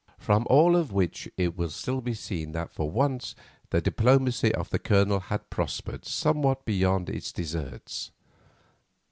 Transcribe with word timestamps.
From 0.17 0.47
all 0.49 0.75
of 0.75 0.91
which 0.91 1.29
it 1.37 1.55
will 1.55 2.01
be 2.01 2.15
seen 2.15 2.53
that 2.53 2.71
for 2.71 2.89
once 2.89 3.35
the 3.69 3.81
diplomacy 3.81 4.51
of 4.51 4.71
the 4.71 4.79
Colonel 4.79 5.19
had 5.19 5.51
prospered 5.51 6.05
somewhat 6.05 6.65
beyond 6.65 7.07
its 7.07 7.31
deserts. 7.31 8.09